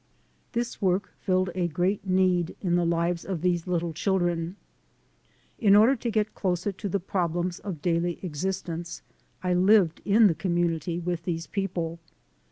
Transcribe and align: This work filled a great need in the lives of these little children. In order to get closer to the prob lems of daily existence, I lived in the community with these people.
This 0.53 0.81
work 0.81 1.13
filled 1.19 1.51
a 1.53 1.67
great 1.67 2.07
need 2.07 2.55
in 2.59 2.75
the 2.75 2.87
lives 2.87 3.23
of 3.23 3.41
these 3.43 3.67
little 3.67 3.93
children. 3.93 4.55
In 5.59 5.75
order 5.75 5.95
to 5.95 6.09
get 6.09 6.33
closer 6.33 6.71
to 6.71 6.89
the 6.89 6.99
prob 6.99 7.33
lems 7.35 7.59
of 7.59 7.83
daily 7.83 8.17
existence, 8.23 9.03
I 9.43 9.53
lived 9.53 10.01
in 10.03 10.25
the 10.25 10.33
community 10.33 10.97
with 10.97 11.21
these 11.25 11.45
people. 11.45 11.99